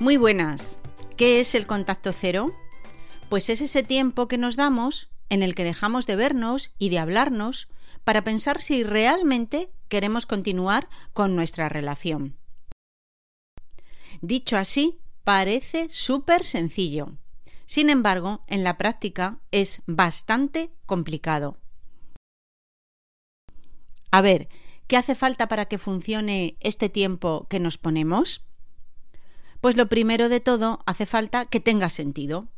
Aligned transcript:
Muy 0.00 0.16
buenas. 0.16 0.78
¿Qué 1.18 1.40
es 1.40 1.54
el 1.54 1.66
contacto 1.66 2.14
cero? 2.14 2.54
Pues 3.28 3.50
es 3.50 3.60
ese 3.60 3.82
tiempo 3.82 4.28
que 4.28 4.38
nos 4.38 4.56
damos 4.56 5.10
en 5.28 5.42
el 5.42 5.54
que 5.54 5.62
dejamos 5.62 6.06
de 6.06 6.16
vernos 6.16 6.72
y 6.78 6.88
de 6.88 6.98
hablarnos 6.98 7.68
para 8.02 8.24
pensar 8.24 8.62
si 8.62 8.82
realmente 8.82 9.70
queremos 9.88 10.24
continuar 10.24 10.88
con 11.12 11.36
nuestra 11.36 11.68
relación. 11.68 12.38
Dicho 14.22 14.56
así, 14.56 15.00
parece 15.22 15.88
súper 15.90 16.44
sencillo. 16.44 17.18
Sin 17.66 17.90
embargo, 17.90 18.42
en 18.46 18.64
la 18.64 18.78
práctica 18.78 19.38
es 19.50 19.82
bastante 19.84 20.72
complicado. 20.86 21.58
A 24.10 24.22
ver, 24.22 24.48
¿qué 24.86 24.96
hace 24.96 25.14
falta 25.14 25.46
para 25.46 25.66
que 25.66 25.76
funcione 25.76 26.56
este 26.60 26.88
tiempo 26.88 27.46
que 27.50 27.60
nos 27.60 27.76
ponemos? 27.76 28.46
Pues 29.60 29.76
lo 29.76 29.88
primero 29.88 30.28
de 30.28 30.40
todo, 30.40 30.80
hace 30.86 31.06
falta 31.06 31.44
que 31.46 31.60
tenga 31.60 31.90
sentido. 31.90 32.48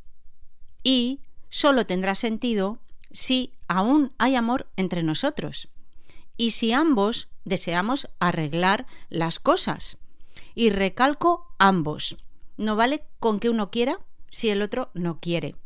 Y 0.82 1.20
solo 1.48 1.86
tendrá 1.86 2.14
sentido 2.14 2.78
si 3.10 3.54
aún 3.68 4.12
hay 4.18 4.36
amor 4.36 4.68
entre 4.76 5.02
nosotros. 5.02 5.68
Y 6.36 6.52
si 6.52 6.72
ambos 6.72 7.28
deseamos 7.44 8.08
arreglar 8.20 8.86
las 9.10 9.38
cosas. 9.38 9.98
Y 10.54 10.70
recalco 10.70 11.52
ambos. 11.58 12.16
No 12.56 12.76
vale 12.76 13.04
con 13.18 13.40
que 13.40 13.50
uno 13.50 13.70
quiera 13.70 13.98
si 14.28 14.50
el 14.50 14.62
otro 14.62 14.90
no 14.94 15.20
quiere. 15.20 15.56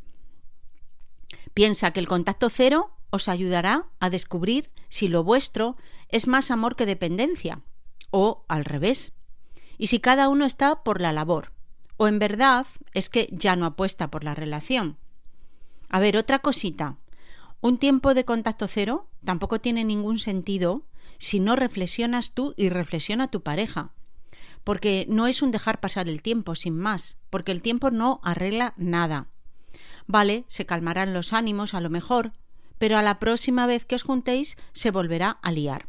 Piensa 1.54 1.92
que 1.92 2.00
el 2.00 2.08
contacto 2.08 2.50
cero 2.50 2.90
os 3.10 3.28
ayudará 3.28 3.86
a 4.00 4.10
descubrir 4.10 4.70
si 4.88 5.08
lo 5.08 5.22
vuestro 5.22 5.76
es 6.08 6.26
más 6.26 6.50
amor 6.50 6.76
que 6.76 6.86
dependencia, 6.86 7.60
o 8.10 8.44
al 8.48 8.64
revés 8.64 9.12
y 9.78 9.88
si 9.88 10.00
cada 10.00 10.28
uno 10.28 10.44
está 10.44 10.82
por 10.82 11.00
la 11.00 11.12
labor, 11.12 11.52
o 11.96 12.08
en 12.08 12.18
verdad 12.18 12.66
es 12.92 13.08
que 13.08 13.28
ya 13.32 13.56
no 13.56 13.66
apuesta 13.66 14.10
por 14.10 14.24
la 14.24 14.34
relación. 14.34 14.96
A 15.88 15.98
ver, 15.98 16.16
otra 16.16 16.40
cosita. 16.40 16.96
Un 17.60 17.78
tiempo 17.78 18.14
de 18.14 18.24
contacto 18.24 18.68
cero 18.68 19.08
tampoco 19.24 19.60
tiene 19.60 19.84
ningún 19.84 20.18
sentido 20.18 20.82
si 21.18 21.40
no 21.40 21.56
reflexionas 21.56 22.32
tú 22.32 22.54
y 22.56 22.68
reflexiona 22.68 23.28
tu 23.28 23.42
pareja. 23.42 23.92
Porque 24.64 25.06
no 25.08 25.26
es 25.26 25.42
un 25.42 25.50
dejar 25.50 25.80
pasar 25.80 26.08
el 26.08 26.22
tiempo, 26.22 26.54
sin 26.54 26.76
más, 26.76 27.18
porque 27.30 27.52
el 27.52 27.62
tiempo 27.62 27.90
no 27.90 28.20
arregla 28.22 28.74
nada. 28.76 29.28
Vale, 30.06 30.44
se 30.48 30.66
calmarán 30.66 31.14
los 31.14 31.32
ánimos 31.32 31.74
a 31.74 31.80
lo 31.80 31.88
mejor, 31.88 32.32
pero 32.78 32.98
a 32.98 33.02
la 33.02 33.18
próxima 33.18 33.66
vez 33.66 33.84
que 33.84 33.94
os 33.94 34.02
juntéis 34.02 34.56
se 34.72 34.90
volverá 34.90 35.38
a 35.42 35.52
liar. 35.52 35.88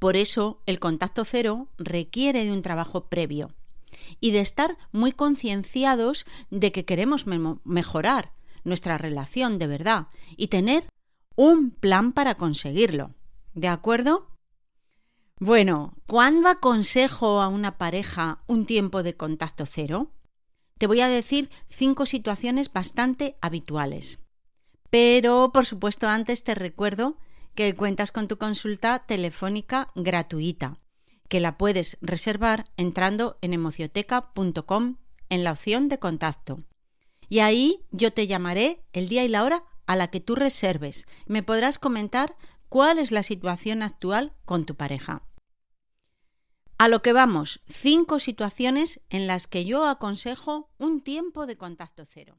Por 0.00 0.16
eso, 0.16 0.62
el 0.64 0.80
contacto 0.80 1.24
cero 1.26 1.68
requiere 1.76 2.44
de 2.44 2.52
un 2.52 2.62
trabajo 2.62 3.08
previo 3.08 3.52
y 4.18 4.30
de 4.30 4.40
estar 4.40 4.78
muy 4.92 5.12
concienciados 5.12 6.24
de 6.50 6.72
que 6.72 6.86
queremos 6.86 7.26
mejorar 7.64 8.32
nuestra 8.64 8.96
relación 8.96 9.58
de 9.58 9.66
verdad 9.66 10.08
y 10.38 10.48
tener 10.48 10.88
un 11.36 11.70
plan 11.70 12.12
para 12.12 12.36
conseguirlo. 12.36 13.14
¿De 13.52 13.68
acuerdo? 13.68 14.26
Bueno, 15.38 15.94
¿cuándo 16.06 16.48
aconsejo 16.48 17.42
a 17.42 17.48
una 17.48 17.76
pareja 17.76 18.42
un 18.46 18.64
tiempo 18.64 19.02
de 19.02 19.16
contacto 19.16 19.66
cero? 19.66 20.12
Te 20.78 20.86
voy 20.86 21.02
a 21.02 21.08
decir 21.08 21.50
cinco 21.68 22.06
situaciones 22.06 22.72
bastante 22.72 23.36
habituales. 23.42 24.18
Pero, 24.88 25.50
por 25.52 25.66
supuesto, 25.66 26.08
antes 26.08 26.42
te 26.42 26.54
recuerdo 26.54 27.18
que 27.54 27.74
cuentas 27.74 28.12
con 28.12 28.28
tu 28.28 28.38
consulta 28.38 29.00
telefónica 29.06 29.90
gratuita, 29.94 30.78
que 31.28 31.40
la 31.40 31.58
puedes 31.58 31.98
reservar 32.00 32.66
entrando 32.76 33.38
en 33.40 33.54
emocioteca.com 33.54 34.96
en 35.28 35.44
la 35.44 35.52
opción 35.52 35.88
de 35.88 35.98
contacto. 35.98 36.64
Y 37.28 37.38
ahí 37.38 37.86
yo 37.90 38.12
te 38.12 38.26
llamaré 38.26 38.84
el 38.92 39.08
día 39.08 39.24
y 39.24 39.28
la 39.28 39.44
hora 39.44 39.64
a 39.86 39.96
la 39.96 40.08
que 40.08 40.20
tú 40.20 40.34
reserves. 40.34 41.06
Me 41.26 41.42
podrás 41.42 41.78
comentar 41.78 42.36
cuál 42.68 42.98
es 42.98 43.12
la 43.12 43.22
situación 43.22 43.82
actual 43.82 44.32
con 44.44 44.64
tu 44.64 44.74
pareja. 44.74 45.24
A 46.78 46.88
lo 46.88 47.02
que 47.02 47.12
vamos, 47.12 47.60
cinco 47.68 48.18
situaciones 48.18 49.02
en 49.10 49.26
las 49.26 49.46
que 49.46 49.64
yo 49.64 49.86
aconsejo 49.86 50.70
un 50.78 51.02
tiempo 51.02 51.46
de 51.46 51.56
contacto 51.56 52.06
cero. 52.08 52.38